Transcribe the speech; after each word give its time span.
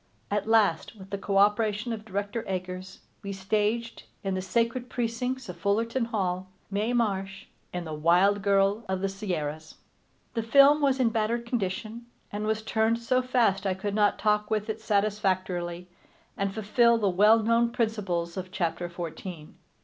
At 0.31 0.47
last, 0.47 0.95
with 0.95 1.11
the 1.11 1.17
cooperation 1.19 1.93
of 1.93 2.05
Director 2.05 2.43
Eggers, 2.47 3.01
we 3.21 3.31
staged, 3.31 4.01
in 4.23 4.33
the 4.33 4.41
sacred 4.41 4.89
precincts 4.89 5.47
of 5.47 5.57
Fullerton 5.57 6.05
Hall, 6.05 6.49
Mae 6.71 6.91
Marsh 6.91 7.45
in 7.71 7.85
The 7.85 7.93
Wild 7.93 8.41
Girl 8.41 8.83
of 8.89 9.01
the 9.01 9.07
Sierras. 9.07 9.75
The 10.33 10.41
film 10.41 10.81
was 10.81 10.99
in 10.99 11.09
battered 11.09 11.45
condition, 11.45 12.07
and 12.31 12.47
was 12.47 12.63
turned 12.63 12.97
so 12.97 13.21
fast 13.21 13.67
I 13.67 13.75
could 13.75 13.93
not 13.93 14.17
talk 14.17 14.49
with 14.49 14.71
it 14.71 14.81
satisfactorily 14.81 15.87
and 16.35 16.51
fulfil 16.51 16.97
the 16.97 17.07
well 17.07 17.37
known 17.43 17.69
principles 17.69 18.37
of 18.37 18.51
chapter 18.51 18.89
fourteen. 18.89 19.53